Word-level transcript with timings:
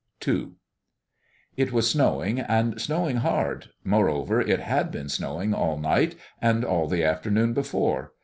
II 0.27 0.53
It 1.55 1.71
was 1.71 1.91
snowing, 1.91 2.39
and 2.39 2.81
snowing 2.81 3.17
hard. 3.17 3.69
Moreover, 3.83 4.41
it 4.41 4.59
had 4.59 4.89
been 4.89 5.09
snowing 5.09 5.53
all 5.53 5.77
night, 5.77 6.15
and 6.41 6.65
all 6.65 6.87
the 6.87 7.03
afternoon 7.03 7.53
before. 7.53 8.13